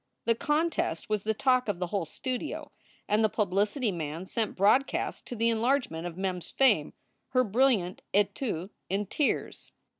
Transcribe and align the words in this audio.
The 0.25 0.33
contest 0.33 1.09
was 1.09 1.21
the 1.21 1.35
talk 1.35 1.67
of 1.67 1.77
the 1.77 1.85
whole 1.85 2.05
studio, 2.05 2.71
and 3.07 3.23
the 3.23 3.29
publicity 3.29 3.91
man 3.91 4.25
sent 4.25 4.55
broadcast, 4.55 5.27
to 5.27 5.35
the 5.35 5.49
enlargement 5.51 6.07
of 6.07 6.17
Mem 6.17 6.37
s 6.37 6.49
fame, 6.49 6.93
her 7.33 7.43
brilliant 7.43 8.01
etude 8.11 8.71
in 8.89 9.05
tears. 9.05 9.73